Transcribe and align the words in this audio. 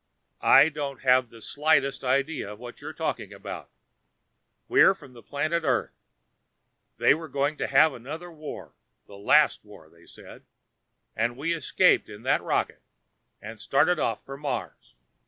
"I 0.41 0.69
don't 0.69 1.01
have 1.01 1.29
the 1.29 1.43
slightest 1.43 2.03
idea 2.03 2.55
what 2.55 2.81
you're 2.81 2.91
talking 2.91 3.31
about. 3.31 3.69
We're 4.67 4.95
from 4.95 5.13
the 5.13 5.21
planet 5.21 5.61
Earth. 5.63 5.93
They 6.97 7.13
were 7.13 7.27
going 7.27 7.55
to 7.57 7.67
have 7.67 7.93
another 7.93 8.31
war, 8.31 8.73
the 9.05 9.15
'Last 9.19 9.63
War' 9.63 9.91
they 9.91 10.07
said, 10.07 10.43
and 11.15 11.37
we 11.37 11.53
escaped 11.53 12.09
in 12.09 12.23
that 12.23 12.41
rocket 12.41 12.81
and 13.43 13.59
started 13.59 13.99
off 13.99 14.25
for 14.25 14.37
Mars. 14.37 14.95